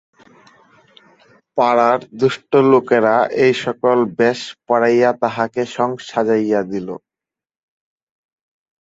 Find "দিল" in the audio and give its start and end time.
6.71-6.87